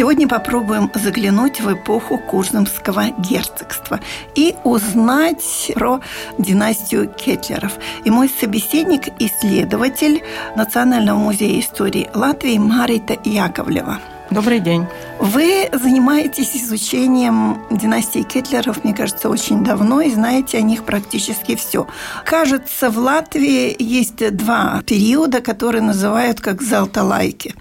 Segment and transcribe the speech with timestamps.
[0.00, 4.00] Сегодня попробуем заглянуть в эпоху Курзамского герцогства
[4.34, 6.00] и узнать про
[6.38, 7.74] династию Кетлеров.
[8.06, 10.22] И мой собеседник– исследователь
[10.56, 13.98] Национального музея истории Латвии Марита Яковлева.
[14.30, 14.86] Добрый день.
[15.18, 21.86] Вы занимаетесь изучением династии Кетлеров, мне кажется, очень давно, и знаете о них практически все.
[22.24, 27.54] Кажется, в Латвии есть два периода, которые называют как «золотолайки».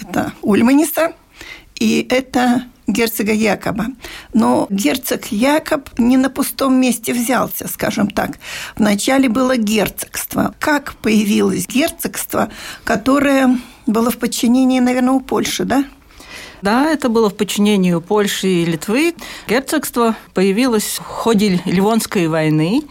[0.00, 1.12] Это Ульманиса–
[1.78, 3.86] и это герцога Якоба.
[4.34, 8.38] Но герцог Якоб не на пустом месте взялся, скажем так.
[8.76, 10.54] Вначале было герцогство.
[10.58, 12.50] Как появилось герцогство,
[12.84, 15.84] которое было в подчинении, наверное, у Польши, да?
[16.62, 19.14] Да, это было в подчинении Польши и Литвы.
[19.48, 22.82] Герцогство появилось в ходе Ливонской войны.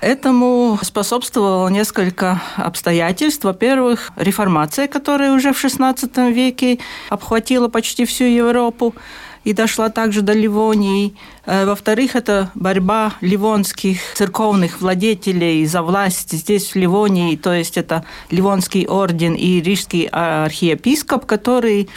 [0.00, 3.44] Этому способствовало несколько обстоятельств.
[3.44, 8.94] Во-первых, реформация, которая уже в XVI веке обхватила почти всю Европу
[9.42, 11.16] и дошла также до Ливонии.
[11.46, 18.04] Э, во-вторых, это борьба ливонских церковных владетелей за власть здесь, в Ливонии, то есть это
[18.30, 21.88] Ливонский орден и Рижский архиепископ, который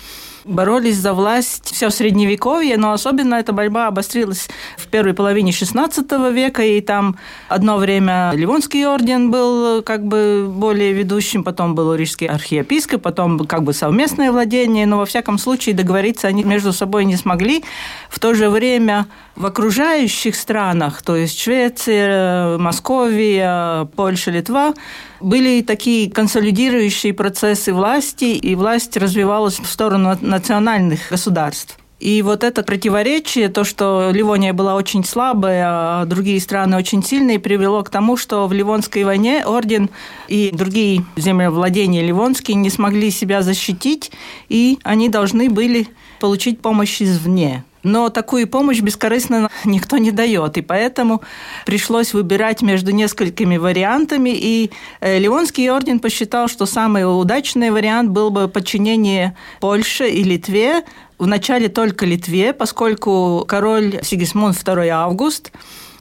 [0.45, 6.63] боролись за власть все средневековье, но особенно эта борьба обострилась в первой половине XVI века,
[6.63, 7.17] и там
[7.49, 13.63] одно время Ливонский орден был как бы более ведущим, потом был Рижский архиепископ, потом как
[13.63, 17.63] бы совместное владение, но во всяком случае договориться они между собой не смогли.
[18.09, 24.73] В то же время в окружающих странах, то есть Швеция, Московия, Польша, Литва,
[25.21, 31.77] были такие консолидирующие процессы власти, и власть развивалась в сторону национальных государств.
[32.01, 37.39] И вот это противоречие, то, что Ливония была очень слабая, а другие страны очень сильные,
[37.39, 39.91] привело к тому, что в Ливонской войне орден
[40.27, 44.11] и другие землевладения ливонские не смогли себя защитить,
[44.49, 45.87] и они должны были
[46.19, 47.63] получить помощь извне.
[47.83, 51.21] Но такую помощь бескорыстно никто не дает, и поэтому
[51.65, 58.29] пришлось выбирать между несколькими вариантами, и э, Ливонский орден посчитал, что самый удачный вариант был
[58.29, 60.83] бы подчинение Польше и Литве,
[61.17, 65.51] вначале только Литве, поскольку король Сигисмунд II Август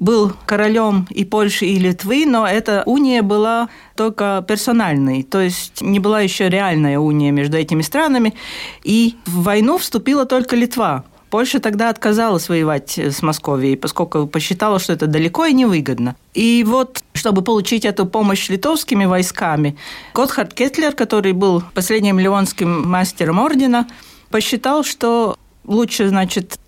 [0.01, 6.01] был королем и Польши, и Литвы, но эта уния была только персональной, то есть не
[6.01, 8.35] была еще реальная уния между этими странами.
[8.83, 11.05] И в войну вступила только Литва.
[11.31, 16.17] Польша тогда отказалась воевать с Московией, поскольку посчитала, что это далеко и невыгодно.
[16.35, 19.77] И вот, чтобы получить эту помощь литовскими войсками,
[20.13, 23.87] Готхард Кетлер, который был последним ливонским мастером ордена,
[24.31, 26.59] посчитал, что лучше, значит,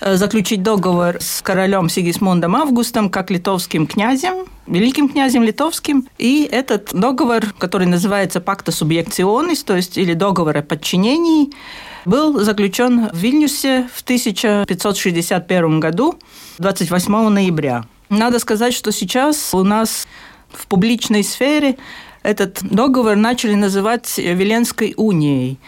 [0.00, 6.06] заключить договор с королем Сигисмундом Августом как литовским князем, великим князем литовским.
[6.18, 11.50] И этот договор, который называется «Пакта субъекционис», то есть или договор о подчинении,
[12.06, 16.18] был заключен в Вильнюсе в 1561 году,
[16.58, 17.84] 28 ноября.
[18.08, 20.06] Надо сказать, что сейчас у нас
[20.50, 21.76] в публичной сфере
[22.22, 25.58] этот договор начали называть Веленской унией.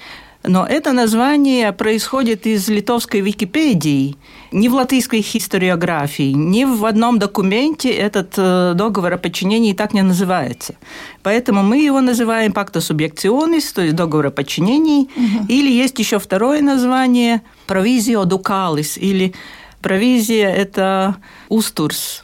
[0.49, 4.17] Но это название происходит из литовской Википедии.
[4.51, 10.01] Ни в латвийской историографии, ни в одном документе этот э, договор о подчинении так не
[10.01, 10.75] называется.
[11.23, 15.03] Поэтому мы его называем пакта субъекционис, то есть договор о подчинении.
[15.03, 15.47] Угу.
[15.49, 19.35] Или есть еще второе название провизио дукалис, или
[19.83, 21.17] провизия– это
[21.51, 22.23] устурс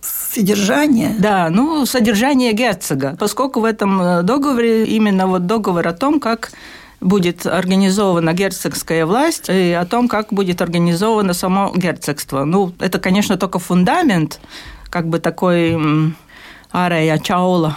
[0.00, 1.14] содержание?
[1.18, 6.52] Да, ну, содержание герцога, поскольку в этом э, договоре именно вот договор о том, как
[7.00, 12.44] будет организована герцогская власть и о том, как будет организовано само герцогство.
[12.44, 14.40] Ну, это, конечно, только фундамент,
[14.90, 15.78] как бы такой
[16.70, 17.76] арея чаула.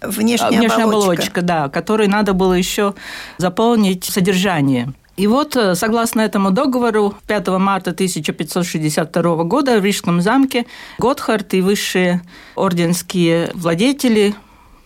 [0.00, 1.10] Внешняя, Внешняя оболочка.
[1.10, 2.94] оболочка, да, которой надо было еще
[3.38, 4.92] заполнить содержание.
[5.16, 10.64] И вот, э, согласно этому договору, 5 марта 1562 года в Рижском замке
[10.98, 12.22] Готхард и высшие
[12.54, 14.36] орденские владетели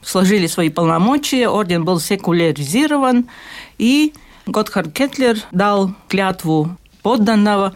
[0.03, 3.29] сложили свои полномочия, орден был секуляризирован,
[3.79, 4.13] и
[4.47, 7.75] Готхард Кетлер дал клятву подданного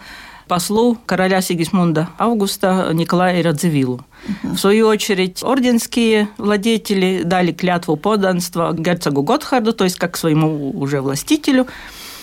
[0.49, 4.05] послу короля Сигисмунда Августа Николая Радзивиллу.
[4.43, 11.01] В свою очередь, орденские владетели дали клятву подданства герцогу Готхарду, то есть как своему уже
[11.01, 11.67] властителю.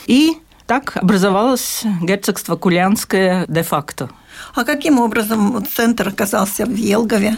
[0.06, 4.10] И так образовалось герцогство Кулянское де-факто.
[4.56, 7.38] А каким образом центр оказался в Елгове?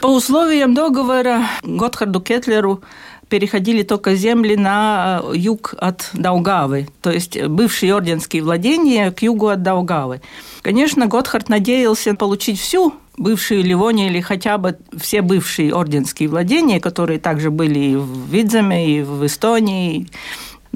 [0.00, 2.82] По условиям договора Готхарду Кетлеру
[3.28, 9.48] переходили только земли на э, юг от Даугавы, то есть бывшие орденские владения к югу
[9.48, 10.20] от Даугавы.
[10.62, 17.18] Конечно, Готхард надеялся получить всю бывшую Ливонию или хотя бы все бывшие орденские владения, которые
[17.18, 20.08] также были и в Видземе, и в Эстонии,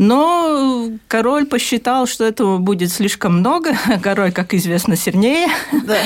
[0.00, 3.76] но король посчитал, что этого будет слишком много.
[4.02, 5.98] Король, как известно, сильнее да.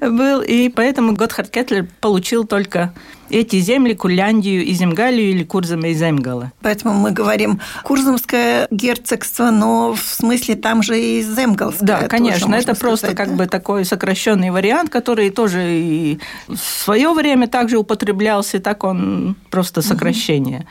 [0.08, 0.40] был.
[0.40, 2.94] И поэтому Готхард Кетлер получил только
[3.28, 6.52] эти земли, Курляндию и Земгалию или Курзама и Земгала.
[6.60, 11.86] Поэтому мы говорим Курзамское герцогство, но в смысле там же и Земгалское.
[11.86, 13.34] Да, конечно, это просто сказать, как да?
[13.34, 19.82] бы такой сокращенный вариант, который тоже и в свое время также употреблялся, так он просто
[19.82, 20.60] сокращение.
[20.60, 20.66] Угу.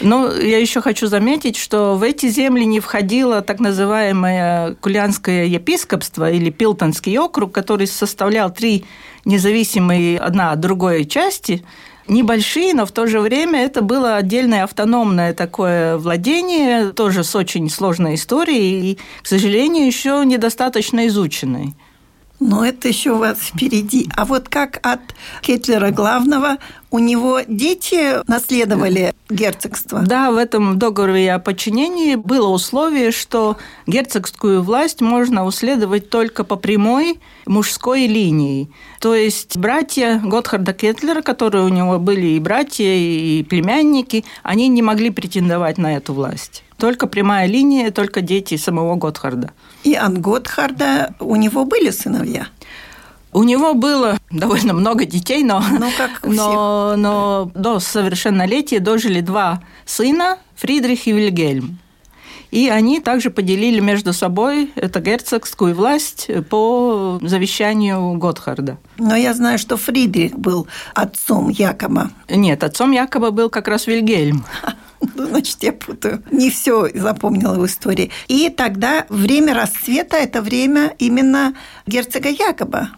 [0.00, 6.30] Но я еще хочу заметить, что в эти земли не входило так называемое Кулянское епископство
[6.30, 8.84] или Пилтонский округ, который составлял три
[9.24, 11.64] независимые одна от другой части,
[12.08, 17.68] небольшие, но в то же время это было отдельное автономное такое владение, тоже с очень
[17.70, 21.74] сложной историей и, к сожалению, еще недостаточно изученной.
[22.38, 24.08] Но это еще у вас впереди.
[24.14, 25.00] А вот как от
[25.40, 26.58] Кетлера главного
[26.90, 30.02] у него дети наследовали герцогство?
[30.02, 33.56] Да, в этом договоре о подчинении было условие, что
[33.86, 38.70] герцогскую власть можно уследовать только по прямой мужской линии.
[39.00, 44.82] То есть братья Готхарда Кетлера, которые у него были и братья, и племянники, они не
[44.82, 46.65] могли претендовать на эту власть.
[46.78, 49.50] Только прямая линия, только дети самого Готхарда.
[49.82, 52.48] И от Готхарда у него были сыновья?
[53.32, 59.62] У него было довольно много детей, но, ну, как но, но до совершеннолетия дожили два
[59.84, 61.78] сына, Фридрих и Вильгельм.
[62.50, 68.78] И они также поделили между собой эту герцогскую власть по завещанию Готхарда.
[68.98, 72.10] Но я знаю, что Фридрих был отцом Якоба.
[72.30, 74.44] Нет, отцом Якоба был как раз Вильгельм.
[75.00, 76.22] Ну, значит, я путаю.
[76.30, 78.10] Не все запомнила в истории.
[78.28, 81.54] И тогда время расцвета– это время именно
[81.86, 82.90] герцога Якоба.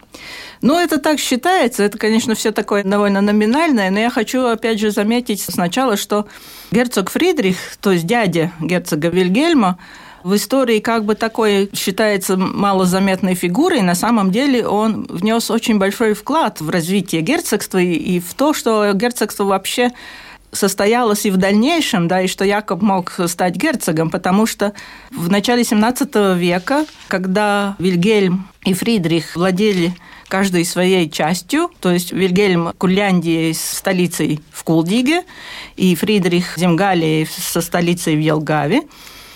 [0.61, 1.83] Ну, это так считается.
[1.83, 6.27] Это, конечно, все такое довольно номинальное, но я хочу, опять же, заметить сначала, что
[6.71, 9.77] герцог Фридрих, то есть дядя герцога Вильгельма,
[10.23, 16.13] в истории как бы такой считается малозаметной фигурой, на самом деле он внес очень большой
[16.13, 19.91] вклад в развитие герцогства и в то, что герцогство вообще
[20.51, 24.73] состоялось и в дальнейшем, да, и что Якоб мог стать герцогом, потому что
[25.11, 29.93] в начале 17 века, когда Вильгельм и Фридрих владели
[30.27, 35.23] каждой своей частью, то есть Вильгельм Курляндии с столицей в Кулдиге
[35.75, 38.83] и Фридрих Земгалии со столицей в Елгаве,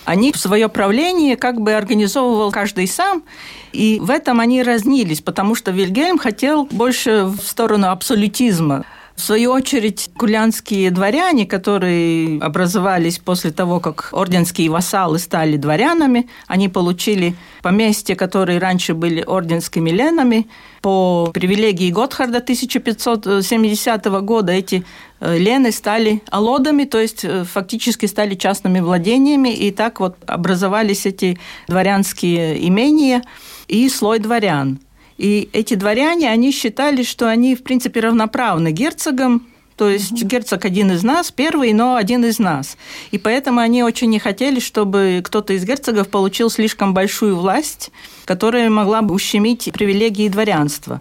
[0.04, 3.24] они свое правление как бы организовывал каждый сам,
[3.72, 8.84] и в этом они разнились, потому что Вильгельм хотел больше в сторону абсолютизма.
[9.16, 16.68] В свою очередь, кулянские дворяне, которые образовались после того, как орденские вассалы стали дворянами, они
[16.68, 20.48] получили поместья, которые раньше были орденскими ленами.
[20.82, 24.84] По привилегии Готхарда 1570 года эти
[25.20, 31.06] э, лены стали алодами, то есть э, фактически стали частными владениями, и так вот образовались
[31.06, 33.22] эти дворянские имения
[33.68, 34.80] и слой дворян.
[35.18, 40.28] И эти дворяне, они считали, что они, в принципе, равноправны герцогам, то есть угу.
[40.28, 42.76] герцог один из нас, первый, но один из нас.
[43.10, 47.90] И поэтому они очень не хотели, чтобы кто-то из герцогов получил слишком большую власть,
[48.24, 51.00] которая могла бы ущемить привилегии дворянства.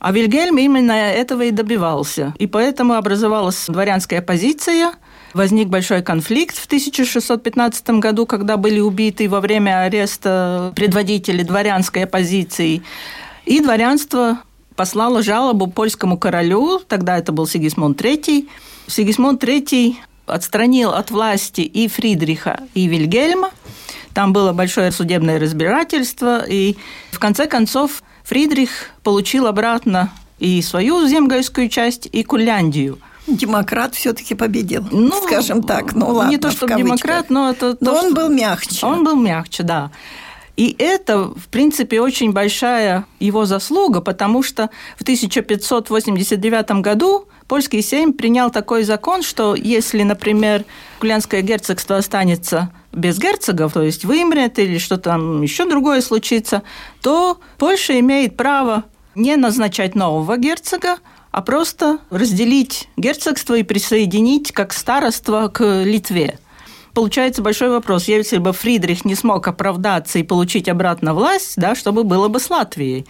[0.00, 2.34] А Вильгельм именно этого и добивался.
[2.38, 4.92] И поэтому образовалась дворянская оппозиция,
[5.34, 12.82] возник большой конфликт в 1615 году, когда были убиты во время ареста предводители дворянской оппозиции.
[13.48, 14.40] И дворянство
[14.76, 18.46] послало жалобу польскому королю, тогда это был Сигисмунд III.
[18.86, 23.50] Сигисмунд III отстранил от власти и Фридриха, и Вильгельма.
[24.12, 26.76] Там было большое судебное разбирательство, и
[27.10, 32.98] в конце концов Фридрих получил обратно и свою земгальскую часть, и Курляндию.
[33.26, 35.94] Демократ все-таки победил, ну, скажем так.
[35.94, 36.30] Ну ладно.
[36.30, 37.78] Не то, чтобы демократ, но это.
[37.80, 38.14] Но то, он что...
[38.14, 38.86] был мягче.
[38.86, 39.90] Он был мягче, да.
[40.58, 48.12] И это, в принципе, очень большая его заслуга, потому что в 1589 году польский сейм
[48.12, 50.64] принял такой закон, что если, например,
[50.98, 56.64] Кулянское герцогство останется без герцогов, то есть вымрет или что там еще другое случится,
[57.02, 58.82] то Польша имеет право
[59.14, 60.96] не назначать нового герцога,
[61.30, 66.40] а просто разделить герцогство и присоединить как староство к Литве.
[66.98, 68.08] Получается большой вопрос.
[68.08, 72.40] Если бы Фридрих не смог оправдаться и получить обратно власть, да, что бы было бы
[72.40, 73.06] с Латвией?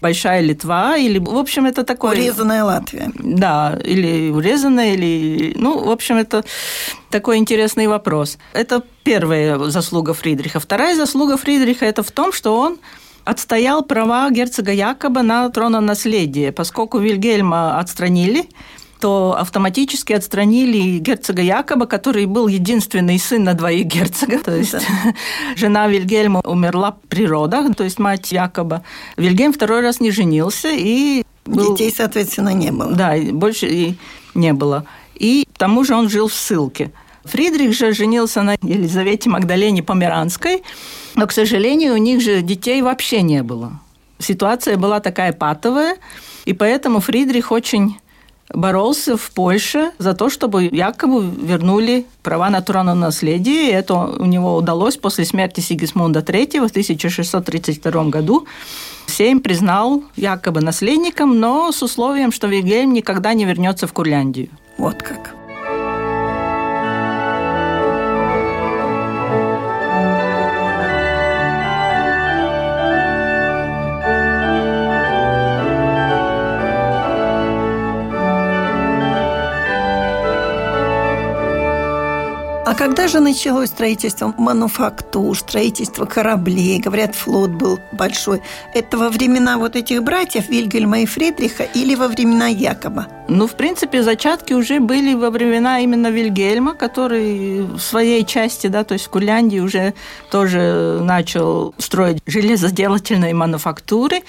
[0.00, 2.10] Большая Литва, или, в общем, это такое...
[2.10, 3.12] Урезанная Латвия.
[3.14, 5.54] Да, или урезанная, или...
[5.56, 6.44] Ну, в общем, это
[7.08, 8.36] такой интересный вопрос.
[8.52, 10.58] Это первая заслуга Фридриха.
[10.58, 12.78] Вторая заслуга Фридриха– это в том, что он
[13.24, 18.48] отстоял права герцога Якоба на трононаследие, поскольку Вильгельма отстранили,
[19.00, 24.42] то автоматически отстранили герцога Якоба, который был единственный сын на двоих герцогов.
[24.42, 24.80] То есть да.
[25.56, 28.82] жена Вильгельма умерла при родах, то есть мать Якоба.
[29.16, 31.72] Вильгельм второй раз не женился и был...
[31.72, 32.92] Детей, соответственно, не было.
[32.92, 33.94] Да, больше и
[34.34, 34.84] не было.
[35.14, 36.92] И к тому же он жил в ссылке.
[37.24, 40.62] Фридрих же женился на Елизавете Магдалене Померанской,
[41.14, 43.80] но, к сожалению, у них же детей вообще не было.
[44.18, 45.96] Ситуация была такая патовая,
[46.44, 47.98] и поэтому Фридрих очень
[48.54, 53.68] боролся в Польше за то, чтобы якобы вернули права на наследие.
[53.68, 58.46] И это у него удалось после смерти Сигисмунда III в 1632 году.
[59.06, 64.48] Сейм признал якобы наследником, но с условием, что Вильгельм никогда не вернется в Курляндию.
[64.78, 65.39] Вот как.
[82.80, 86.80] Когда же началось строительство мануфактур, строительство кораблей?
[86.80, 88.40] Говорят, флот был большой.
[88.72, 93.06] Это во времена вот этих братьев Вильгельма и Фридриха или во времена Якоба?
[93.28, 98.82] Ну, в принципе, зачатки уже были во времена именно Вильгельма, который в своей части, да,
[98.82, 99.92] то есть в Курляндии уже
[100.30, 104.22] тоже начал строить железоделательные мануфактуры.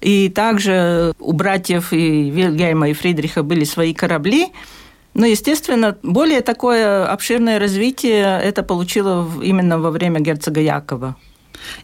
[0.00, 4.52] И также у братьев и Вильгельма и Фридриха были свои корабли.
[5.18, 11.16] Но, естественно, более такое обширное развитие это получило именно во время герцога Якова.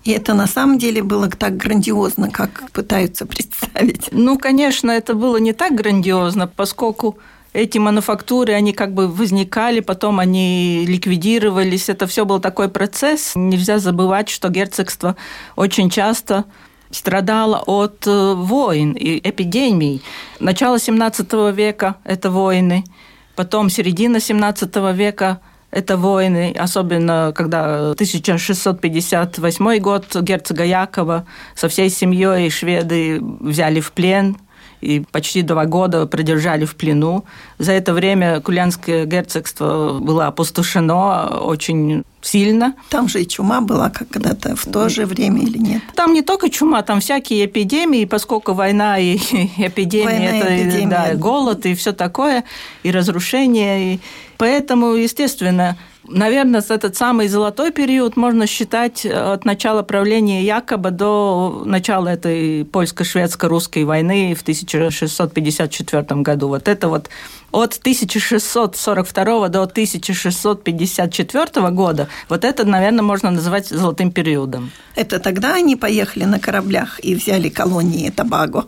[0.04, 4.08] И это на самом деле было так грандиозно, как пытаются представить.
[4.12, 7.18] Ну, конечно, это было не так грандиозно, поскольку
[7.52, 11.88] эти мануфактуры, они как бы возникали, потом они ликвидировались.
[11.88, 13.32] Это все был такой процесс.
[13.34, 15.16] Нельзя забывать, что герцогство
[15.56, 16.44] очень часто
[16.92, 20.02] страдало от э, войн и эпидемий.
[20.38, 22.84] Начало 17 века– это войны–
[23.36, 31.26] Потом середина 17 века это войны, особенно когда 1658 год герцога Якова
[31.56, 34.36] со всей семьей шведы взяли в плен
[34.84, 37.24] и почти два года продержали в плену.
[37.58, 42.74] За это время Кулянское герцогство было опустошено очень сильно.
[42.90, 45.82] Там же и чума была когда-то в то же время или нет?
[45.94, 49.16] Там не только чума, там всякие эпидемии, поскольку война и
[49.56, 50.88] эпидемия, война это эпидемия.
[50.88, 52.44] Да, голод и все такое,
[52.82, 53.94] и разрушение.
[53.94, 54.00] И
[54.36, 55.76] поэтому, естественно,
[56.06, 62.66] Наверное, этот самый золотой период можно считать э, от начала правления Якоба до начала этой
[62.66, 66.48] польско-шведско-русской войны в 1654 году.
[66.48, 67.08] Вот это вот
[67.52, 74.72] от 1642 до 1654 года, вот это, наверное, можно назвать золотым периодом.
[74.96, 78.66] Это тогда они поехали на кораблях и взяли колонии Табаго?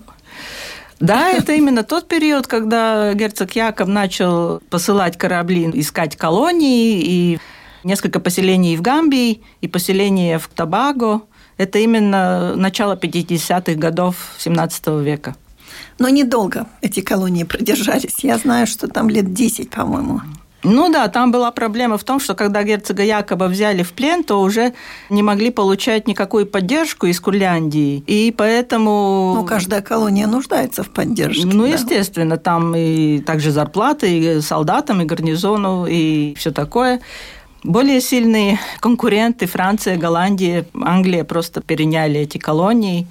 [0.99, 7.38] Да, это именно тот период, когда герцог Яков начал посылать корабли искать колонии, и
[7.85, 11.23] несколько поселений в Гамбии, и поселение в Табаго.
[11.59, 15.37] Это именно начало 50-х годов 17 века.
[15.99, 18.17] Но недолго эти колонии продержались.
[18.23, 20.21] Я знаю, что там лет 10, по-моему.
[20.66, 24.40] Ну да, там была проблема в том, что когда герцога Якоба взяли в плен, то
[24.40, 24.75] уже
[25.11, 28.02] не могли получать никакую поддержку из Курляндии.
[28.06, 29.35] И поэтому...
[29.37, 31.46] Ну, каждая колония нуждается в поддержке.
[31.46, 31.68] Ну, да.
[31.68, 37.00] естественно, там и также зарплаты и солдатам, и гарнизону, и все такое.
[37.62, 43.06] Более сильные конкуренты Франция, Голландия, Англия просто переняли эти колонии.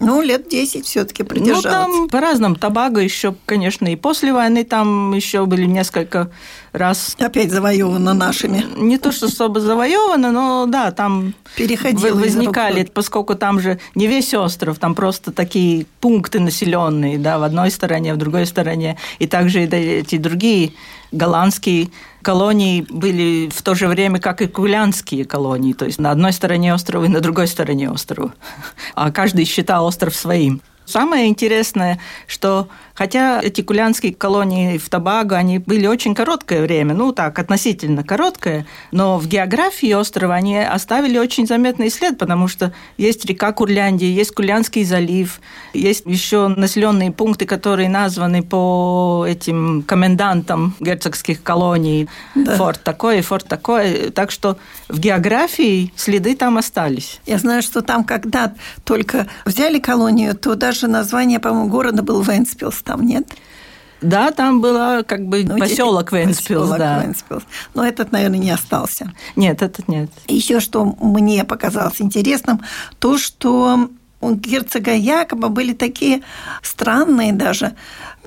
[0.00, 1.64] Ну, лет 10 все-таки продержалось.
[1.64, 2.54] Ну, там по-разному.
[2.56, 6.30] Табаго еще, конечно, и после войны там еще были несколько
[6.72, 7.16] раз...
[7.18, 8.64] Опять завоевано нашими.
[8.76, 14.34] Не то, что особо завоевано, но да, там Переходило возникали, поскольку там же не весь
[14.34, 19.62] остров, там просто такие пункты населенные, да, в одной стороне, в другой стороне, и также
[19.62, 20.72] эти другие
[21.12, 21.90] голландские
[22.22, 26.72] колонии были в то же время, как и кулянские колонии, то есть на одной стороне
[26.72, 28.32] острова и на другой стороне острова.
[28.94, 30.60] А каждый считал остров своим.
[30.90, 37.12] Самое интересное, что хотя эти кулянские колонии в Табаго, они были очень короткое время, ну
[37.12, 43.24] так, относительно короткое, но в географии острова они оставили очень заметный след, потому что есть
[43.24, 45.40] река Курляндия, есть Кулянский залив,
[45.72, 52.08] есть еще населенные пункты, которые названы по этим комендантам герцогских колоний.
[52.34, 52.56] Да.
[52.56, 54.10] Форт такой, форт такой.
[54.10, 57.20] Так что в географии следы там остались.
[57.26, 58.52] Я знаю, что там, когда
[58.84, 63.28] только взяли колонию, то даже название, по-моему, города был Венспилс, там нет?
[64.00, 67.02] Да, там было как бы ну, поселок Венспилс, поселок да.
[67.02, 67.42] Венспилс.
[67.74, 69.12] Но этот, наверное, не остался.
[69.36, 70.10] Нет, этот нет.
[70.26, 72.62] Еще что мне показалось интересным,
[72.98, 76.22] то, что у герцога Якоба были такие
[76.62, 77.74] странные даже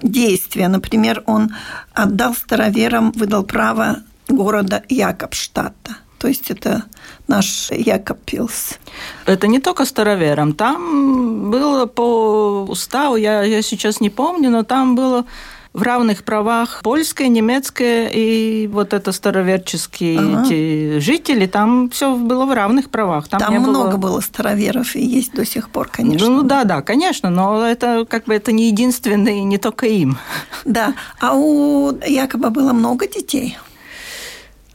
[0.01, 0.67] действия.
[0.67, 1.53] Например, он
[1.93, 5.98] отдал староверам, выдал право города Якобштадта.
[6.24, 6.84] То есть это
[7.27, 8.80] наш Якоб Пилс.
[9.25, 10.53] Это не только староверам.
[10.53, 15.25] Там было по уставу, я, я сейчас не помню, но там было
[15.74, 20.44] в равных правах польское, немецкое и вот это староверческие ага.
[20.46, 23.27] эти жители, там все было в равных правах.
[23.27, 24.12] Там, там много было...
[24.12, 26.30] было староверов и есть до сих пор, конечно.
[26.30, 30.18] Ну да, да, конечно, но это как бы это не единственный, не только им.
[30.63, 33.58] Да, а у Якоба было много детей.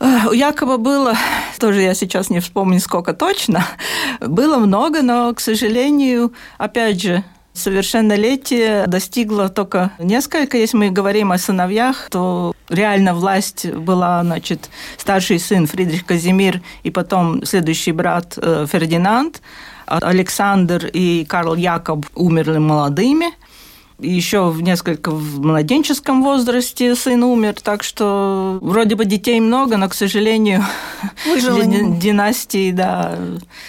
[0.01, 1.15] У Якоба было,
[1.59, 3.65] тоже я сейчас не вспомню, сколько точно,
[4.21, 10.57] было много, но, к сожалению, опять же, совершеннолетие достигло только несколько.
[10.57, 16.91] Если мы говорим о сыновьях, то реально власть была, значит, старший сын Фридрих Казимир и
[16.91, 19.43] потом следующий брат э, Фердинанд.
[19.87, 23.33] Александр и Карл Якоб умерли молодыми–
[23.99, 29.89] еще в несколько в младенческом возрасте сын умер, так что вроде бы детей много, но,
[29.89, 30.65] к сожалению,
[31.27, 33.19] Выжила династии, да.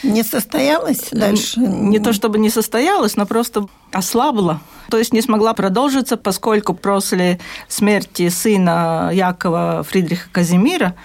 [0.03, 1.59] Не состоялась дальше?
[1.59, 4.61] Не то чтобы не состоялась, но просто ослабла.
[4.89, 10.95] То есть не смогла продолжиться, поскольку после смерти сына Якова Фридриха Казимира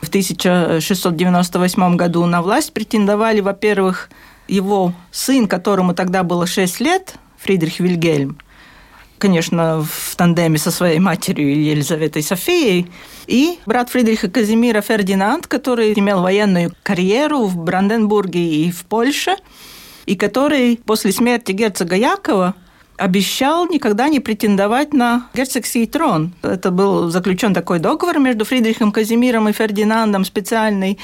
[0.00, 4.10] в 1698 году на власть претендовали, во-первых,
[4.48, 8.38] его сын, которому тогда было 6 лет, Фридрих Вильгельм,
[9.18, 12.86] конечно, в тандеме со своей матерью Елизаветой Софией,
[13.26, 19.36] и брат Фридриха Казимира Фердинанд, который имел военную карьеру в Бранденбурге и в Польше,
[20.06, 22.54] и который после смерти герцога Якова
[22.96, 26.32] обещал никогда не претендовать на герцогский трон.
[26.42, 30.98] Это был заключен такой договор между Фридрихом Казимиром и Фердинандом специальный,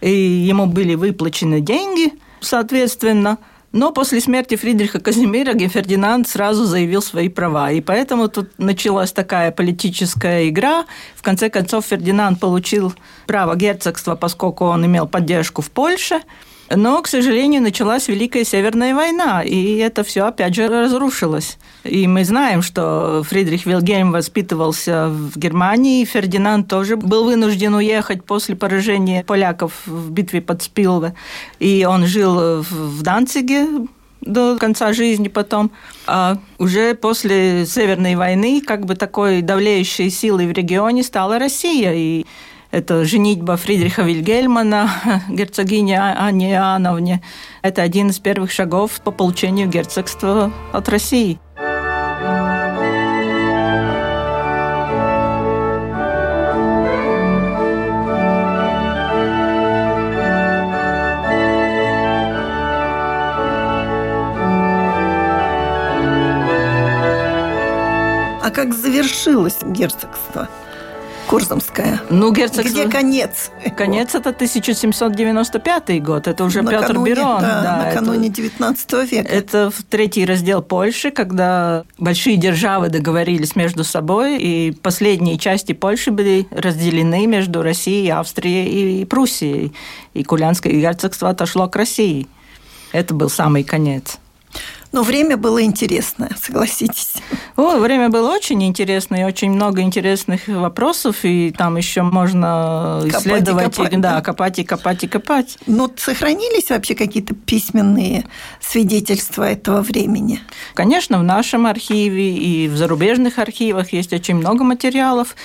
[0.00, 3.38] и ему были выплачены деньги, соответственно–
[3.72, 7.70] но после смерти Фридриха Казимира Фердинанд сразу заявил свои права.
[7.70, 10.86] И поэтому тут началась такая политическая игра.
[11.14, 12.94] В конце концов, Фердинанд получил
[13.26, 16.20] право герцогства, поскольку он имел поддержку в Польше–
[16.74, 21.58] но, к сожалению, началась Великая Северная война, и это все опять же разрушилось.
[21.84, 28.24] И мы знаем, что Фридрих Вильгельм воспитывался в Германии, и Фердинанд тоже был вынужден уехать
[28.24, 31.14] после поражения поляков в битве под Спилве.
[31.58, 33.66] И он жил в Данциге,
[34.20, 35.70] до конца жизни потом.
[36.06, 41.92] А уже после Северной войны как бы такой давлеющей силой в регионе стала Россия.
[41.94, 42.26] И
[42.70, 44.90] это женитьба Фридриха Вильгельмана,
[45.28, 47.22] герцогини Анне Иоанновне.
[47.62, 51.38] Это один из первых шагов по получению герцогства от России.
[68.42, 70.48] А как завершилось герцогство?
[71.30, 72.00] Курзамская.
[72.10, 72.68] Ну, герцогство...
[72.68, 73.52] Где конец?
[73.76, 76.26] Конец это 1795 год.
[76.26, 77.40] Это уже накануне, Петр Берон.
[77.40, 79.28] Да, да, накануне это, 19 века.
[79.28, 86.48] Это третий раздел Польши, когда большие державы договорились между собой, и последние части Польши были
[86.50, 89.72] разделены между Россией, Австрией и Пруссией.
[90.14, 92.26] И Кулянское герцогство отошло к России.
[92.90, 94.18] Это был самый конец.
[94.92, 97.14] Но время было интересное, согласитесь.
[97.56, 103.66] О, время было очень интересное, очень много интересных вопросов, и там еще можно копать исследовать,
[103.66, 105.58] и копать, да, да, копать и копать и копать.
[105.66, 108.26] Но сохранились вообще какие-то письменные
[108.60, 110.40] свидетельства этого времени?
[110.74, 115.36] Конечно, в нашем архиве и в зарубежных архивах есть очень много материалов.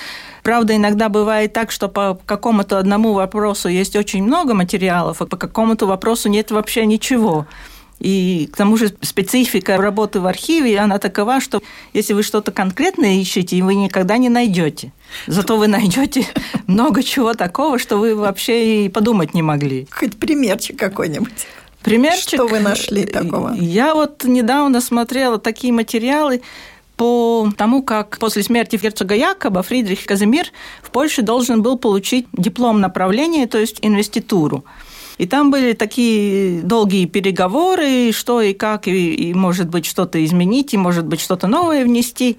[0.42, 5.38] Правда, иногда бывает так, что по какому-то одному вопросу есть очень много материалов, а по
[5.38, 7.48] какому-то вопросу нет вообще ничего.
[8.00, 11.62] И к тому же специфика работы в архиве, она такова, что
[11.94, 14.92] если вы что-то конкретное ищете, вы никогда не найдете.
[15.28, 16.26] Зато вы найдете
[16.68, 19.88] много чего такого, что вы вообще и подумать не могли.
[19.92, 21.48] Хоть примерчик какой-нибудь.
[21.84, 22.36] Примерчик.
[22.36, 23.54] Что вы нашли такого?
[23.54, 26.42] Я вот недавно смотрела такие материалы
[26.98, 30.48] по тому, как после смерти герцога Якоба Фридрих Казимир
[30.82, 34.66] в Польше должен был получить диплом направления, то есть инвеституру.
[35.18, 40.74] И там были такие долгие переговоры, что и как, и, и может быть что-то изменить,
[40.74, 42.38] и может быть что-то новое внести.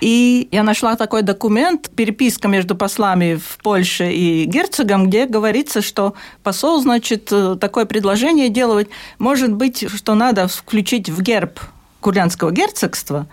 [0.00, 6.14] И я нашла такой документ, переписка между послами в Польше и герцогом, где говорится, что
[6.42, 11.60] посол, значит, такое предложение делать, может быть, что надо включить в герб
[12.00, 13.26] Курлянского герцогства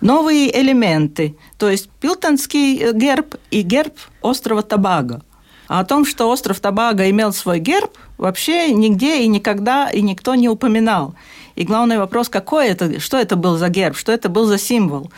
[0.00, 5.22] новые элементы, то есть пилтонский герб и герб острова Табаго.
[5.70, 10.34] А о том, что остров Табаго имел свой герб, вообще нигде и никогда и никто
[10.34, 11.14] не упоминал.
[11.54, 15.12] И главный вопрос, какой это, что это был за герб, что это был за символ.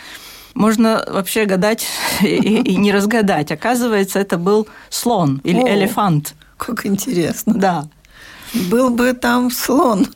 [0.53, 1.87] Можно вообще гадать
[2.21, 3.51] и, и не разгадать.
[3.51, 6.35] Оказывается, это был слон или О, элефант.
[6.59, 7.55] Как интересно.
[7.55, 7.87] Да.
[8.53, 10.07] Был бы там слон.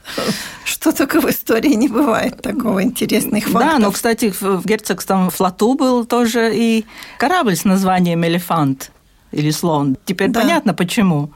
[0.64, 3.72] Что только в истории не бывает такого интересных фактов.
[3.72, 6.84] Да, но, кстати, в герцогском флоту был тоже и
[7.18, 8.90] корабль с названием «Элефант»
[9.36, 9.96] или слон.
[10.04, 10.40] Теперь да.
[10.40, 11.30] понятно, почему.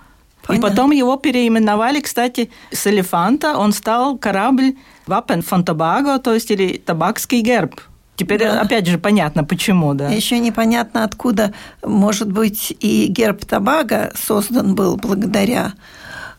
[0.47, 0.67] Понятно.
[0.67, 4.75] И потом его переименовали, кстати, с элефанта он стал корабль
[5.07, 7.81] Вапен фон Табаго, то есть или табакский герб.
[8.17, 8.61] Теперь да.
[8.61, 10.09] опять же понятно, почему, да.
[10.09, 15.73] Еще непонятно, откуда, может быть, и герб Табаго создан был благодаря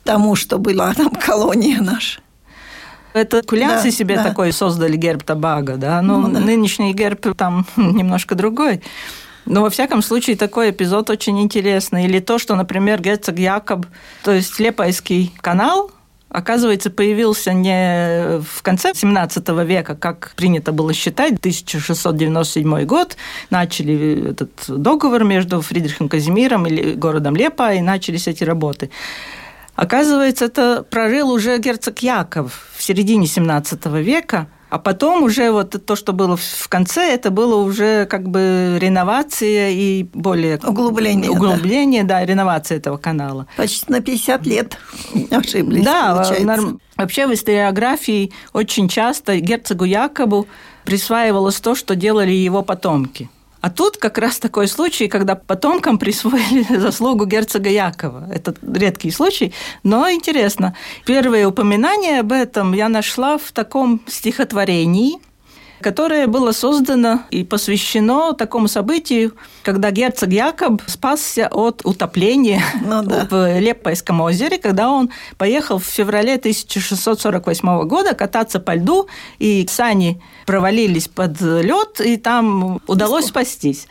[0.03, 2.21] тому, что была там колония наша.
[3.13, 4.23] Это кулянцы да, себе да.
[4.23, 6.39] такой создали герб Табаго, да, но ну, да.
[6.39, 8.81] нынешний герб там немножко другой.
[9.45, 12.05] Но во всяком случае такой эпизод очень интересный.
[12.05, 13.85] Или то, что, например, герцог Якоб,
[14.23, 15.91] то есть Лепайский канал,
[16.29, 23.17] оказывается, появился не в конце XVII века, как принято было считать, 1697 год,
[23.49, 28.89] начали этот договор между Фридрихом Казимиром и городом Лепа, и начались эти работы.
[29.75, 35.97] Оказывается, это прорыл уже герцог Яков в середине XVII века– а потом уже вот то,
[35.97, 40.59] что было в конце, это было уже как бы реновация и более...
[40.65, 41.29] Углубление.
[41.29, 43.47] Углубление, да, да реновация этого канала.
[43.57, 44.77] Почти на 50 лет
[45.29, 46.77] ошиблись, Да, получается.
[46.95, 50.47] вообще в историографии очень часто герцогу Якобу
[50.85, 53.29] присваивалось то, что делали его потомки.
[53.61, 58.27] А тут как раз такой случай, когда потомкам присвоили заслугу герцога Якова.
[58.31, 60.75] Это редкий случай, но интересно.
[61.05, 65.19] Первое упоминание об этом я нашла в таком стихотворении–
[65.81, 73.27] которое было создано и посвящено такому событию, когда герцог Якоб спасся от утопления ну, да.
[73.29, 79.07] в Леппайском озере, когда он поехал в феврале 1648 года кататься по льду,
[79.39, 83.87] и сани провалились под лед, и там удалось спастись.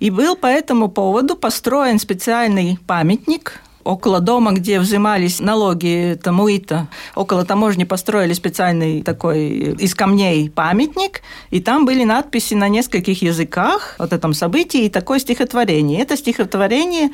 [0.00, 7.44] И был по этому поводу построен специальный памятник около дома, где взимались налоги Тамуита, около
[7.44, 14.06] таможни построили специальный такой из камней памятник, и там были надписи на нескольких языках о
[14.06, 16.00] этом событии и такое стихотворение.
[16.00, 17.10] Это стихотворение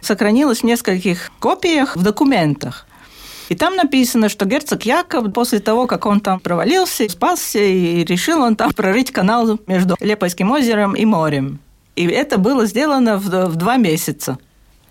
[0.00, 2.86] сохранилось в нескольких копиях в документах.
[3.50, 8.40] И там написано, что герцог Яков после того, как он там провалился, спасся и решил
[8.40, 11.58] он там прорыть канал между Лепойским озером и морем.
[11.94, 14.38] И это было сделано в два месяца.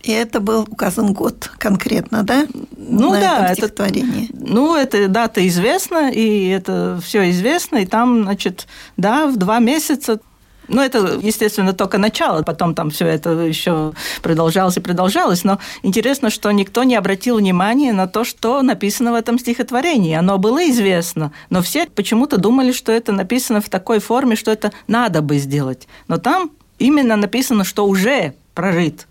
[0.04, 2.46] И это был указан год конкретно, да?
[2.78, 4.28] Ну на да, это стихотворение.
[4.34, 10.20] Ну, эта дата известна, и это все известно, и там, значит, да, в два месяца
[10.68, 16.30] ну, это, естественно, только начало, потом там все это еще продолжалось и продолжалось, но интересно,
[16.30, 20.16] что никто не обратил внимания на то, что написано в этом стихотворении.
[20.16, 24.72] Оно было известно, но все почему-то думали, что это написано в такой форме, что это
[24.88, 25.88] надо бы сделать.
[26.08, 29.08] Но там именно написано, что уже прорыт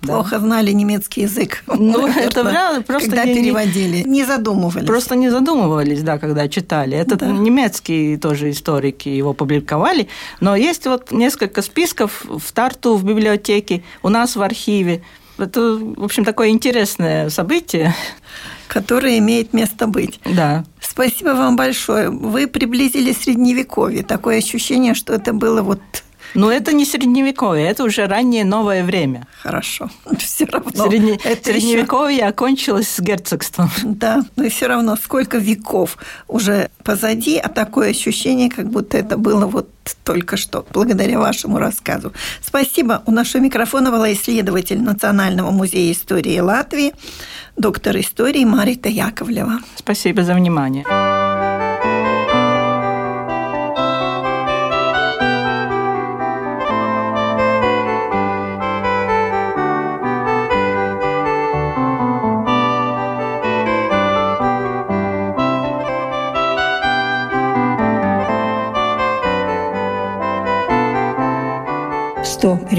[0.00, 0.40] плохо да.
[0.40, 1.64] знали немецкий язык.
[1.80, 4.86] Ну, это вряд просто когда не, переводили, не задумывались.
[4.86, 6.96] Просто не задумывались, да, когда читали.
[6.96, 7.26] Это да.
[7.26, 10.08] немецкие тоже историки его публиковали,
[10.40, 15.02] но есть вот несколько списков в Тарту в библиотеке, у нас в архиве.
[15.38, 17.94] Это, в общем, такое интересное событие.
[18.68, 20.20] Которое имеет место быть.
[20.24, 20.64] Да.
[20.80, 22.10] Спасибо вам большое.
[22.10, 24.02] Вы приблизили Средневековье.
[24.04, 25.80] Такое ощущение, что это было вот
[26.34, 29.26] но это не средневековье, это уже раннее новое время.
[29.42, 29.90] Хорошо.
[30.18, 30.88] Все равно.
[30.88, 31.18] Средне...
[31.24, 32.26] Это средневековье еще...
[32.26, 33.70] окончилось с герцогством.
[34.00, 39.46] Да, но все равно сколько веков уже позади, а такое ощущение, как будто это было
[39.46, 39.68] вот
[40.04, 42.12] только что, благодаря вашему рассказу.
[42.40, 43.02] Спасибо.
[43.06, 46.94] У нашего микрофона была исследователь Национального музея истории Латвии,
[47.56, 49.60] доктор истории Марита Яковлева.
[49.76, 50.84] Спасибо за внимание.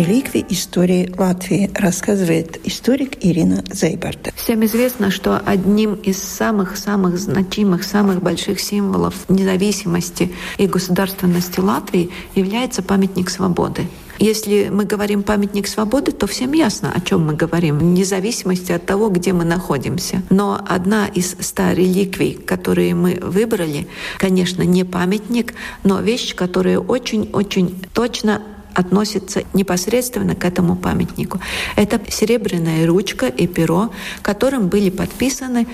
[0.03, 4.31] Реликвий истории Латвии, рассказывает историк Ирина Зейбарта.
[4.35, 12.81] Всем известно, что одним из самых-самых значимых, самых больших символов независимости и государственности Латвии является
[12.81, 13.87] памятник свободы.
[14.21, 18.85] Если мы говорим памятник свободы, то всем ясно, о чем мы говорим, вне зависимости от
[18.85, 20.21] того, где мы находимся.
[20.29, 23.87] Но одна из ста реликвий, которые мы выбрали,
[24.19, 31.39] конечно, не памятник, но вещь, которая очень-очень точно относится непосредственно к этому памятнику.
[31.75, 35.67] Это серебряная ручка и перо, которым были подписаны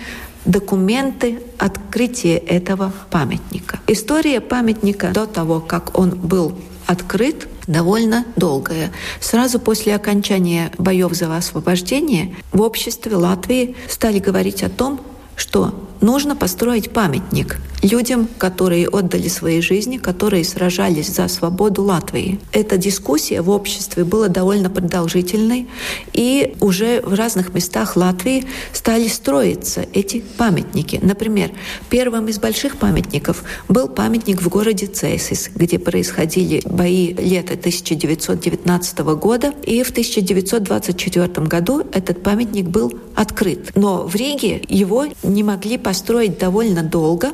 [0.46, 3.80] документы открытия этого памятника.
[3.88, 8.92] История памятника до того, как он был открыт, довольно долгая.
[9.20, 15.02] Сразу после окончания боев за освобождение в обществе Латвии стали говорить о том,
[15.36, 22.40] что нужно построить памятник людям, которые отдали свои жизни, которые сражались за свободу Латвии.
[22.52, 25.68] Эта дискуссия в обществе была довольно продолжительной,
[26.14, 31.00] и уже в разных местах Латвии стали строиться эти памятники.
[31.02, 31.52] Например,
[31.90, 39.54] первым из больших памятников был памятник в городе Цейсис, где происходили бои лета 1919 года,
[39.64, 43.72] и в 1924 году этот памятник был открыт.
[43.76, 47.32] Но в Риге его не могли построить довольно долго,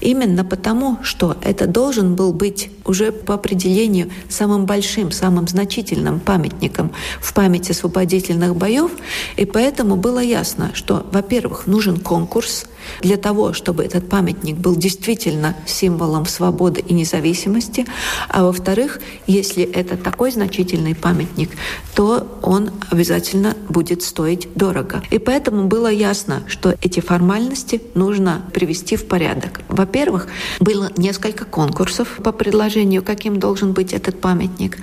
[0.00, 6.92] именно потому, что это должен был быть уже по определению самым большим, самым значительным памятником
[7.20, 8.90] в памяти освободительных боев,
[9.36, 12.66] и поэтому было ясно, что, во-первых, нужен конкурс,
[13.00, 17.86] для того, чтобы этот памятник был действительно символом свободы и независимости,
[18.28, 21.50] а во-вторых, если это такой значительный памятник,
[21.94, 25.02] то он обязательно будет стоить дорого.
[25.10, 29.60] И поэтому было ясно, что эти формальности нужно привести в порядок.
[29.68, 30.28] Во-первых,
[30.60, 34.78] было несколько конкурсов по предложению, каким должен быть этот памятник.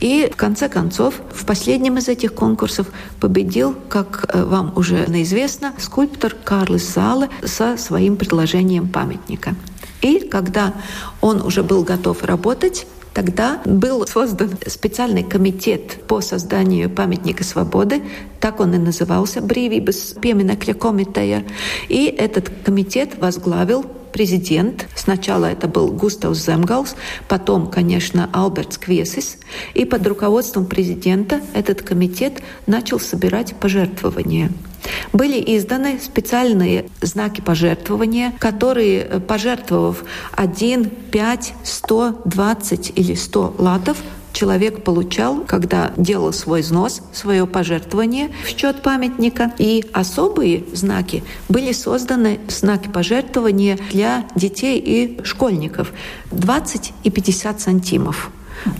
[0.00, 2.86] И в конце концов, в последнем из этих конкурсов
[3.20, 9.54] победил, как э, вам уже известно, скульптор Карлос Зале со своим предложением памятника.
[10.02, 10.74] И когда
[11.20, 18.02] он уже был готов работать, Тогда был создан специальный комитет по созданию памятника свободы,
[18.40, 21.44] так он и назывался «Брīvības пieminekļa комитея».
[21.88, 24.88] И этот комитет возглавил президент.
[24.96, 26.96] Сначала это был Густавс Земгалс,
[27.28, 29.38] потом, конечно, Альбертс Квесис.
[29.74, 34.50] И под руководством президента этот комитет начал собирать пожертвования.
[35.12, 43.98] Были изданы специальные знаки пожертвования, которые, э, пожертвовав 1, 5, 100, 20 или 100 латов,
[44.34, 49.52] человек получал, когда делал свой взнос, свое пожертвование в счет памятника.
[49.58, 55.92] И особые знаки были созданы, знаки пожертвования для детей и школьников.
[56.32, 58.30] 20 и 50 сантимов.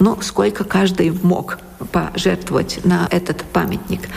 [0.00, 1.58] Ну, сколько каждый мог
[1.92, 4.08] пожертвовать на этот памятник.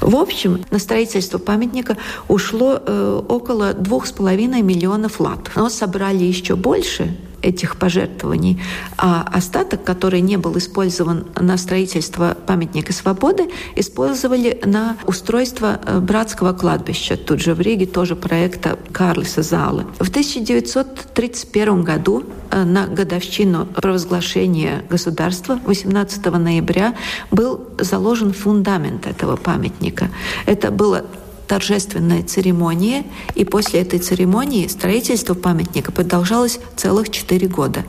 [0.00, 1.96] В общем, на строительство памятника
[2.28, 5.50] ушло э, около двух с половиной миллионов лат.
[5.54, 8.60] Но собрали еще больше этих пожертвований,
[8.96, 16.52] а остаток, который не был использован на строительство памятника свободы, использовали на устройство э, братского
[16.52, 17.16] кладбища.
[17.16, 19.84] Тут же в Риге тоже проекта Карлиса Зала.
[19.98, 26.94] В 1931 году э, на годовщину провозглашения государства 18 ноября
[27.30, 30.08] был заложен фундамент этого памятника.
[30.46, 31.04] Это было
[31.46, 33.04] торжественная церемония,
[33.34, 37.84] и после этой церемонии строительство памятника продолжалось целых четыре года.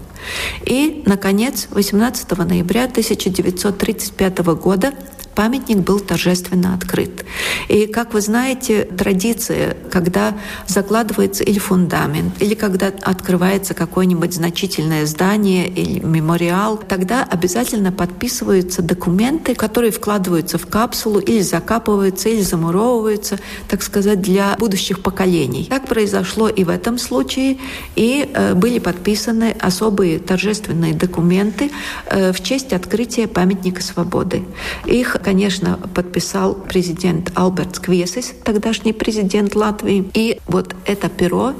[0.65, 4.93] И, наконец, 18 ноября 1935 года
[5.37, 7.23] памятник был торжественно открыт.
[7.67, 15.69] И, как вы знаете, традиция, когда закладывается или фундамент, или когда открывается какое-нибудь значительное здание
[15.69, 23.37] или мемориал, тогда обязательно подписываются документы, которые вкладываются в капсулу или закапываются, или замуровываются,
[23.69, 25.67] так сказать, для будущих поколений.
[25.69, 27.59] Так произошло и в этом случае,
[27.95, 31.69] и э, были подписаны особые торжественные документы
[32.07, 34.43] э, в честь открытия памятника свободы.
[34.87, 40.09] Их конечно, подписал президент Альберт Квесис, тогдашний президент Латвии.
[40.13, 41.53] И вот это перо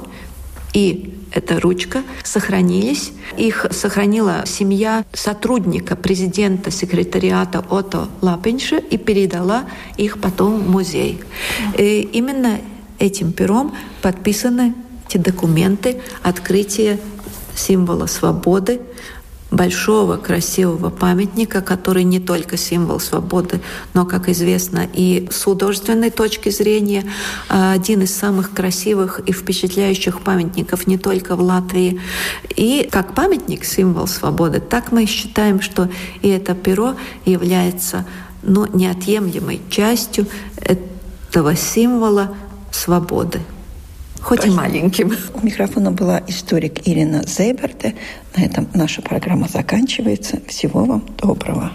[0.72, 3.12] и эта ручка сохранились.
[3.36, 9.64] Их сохранила семья сотрудника президента секретариата Ото Лапинша и передала
[9.98, 11.20] их потом в музей.
[11.76, 12.60] И именно
[12.98, 14.74] этим пером подписаны
[15.06, 16.98] эти документы открытия
[17.54, 18.80] символа свободы
[19.50, 23.60] большого красивого памятника, который не только символ свободы,
[23.94, 27.04] но, как известно, и с художественной точки зрения
[27.48, 32.00] один из самых красивых и впечатляющих памятников не только в Латвии.
[32.56, 35.88] И как памятник, символ свободы, так мы считаем, что
[36.20, 38.04] и это перо является
[38.42, 42.34] ну, неотъемлемой частью этого символа
[42.70, 43.40] свободы
[44.22, 44.54] хоть Спасибо.
[44.54, 45.16] и маленьким.
[45.34, 47.94] У микрофона была историк Ирина Зейберте.
[48.36, 50.40] На этом наша программа заканчивается.
[50.46, 51.72] Всего вам доброго.